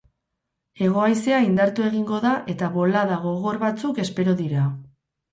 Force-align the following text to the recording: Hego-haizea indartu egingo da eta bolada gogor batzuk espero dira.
Hego-haizea 0.83 1.41
indartu 1.47 1.83
egingo 1.89 2.21
da 2.23 2.31
eta 2.53 2.69
bolada 2.77 3.17
gogor 3.25 3.59
batzuk 3.65 4.01
espero 4.05 4.35
dira. 4.41 4.65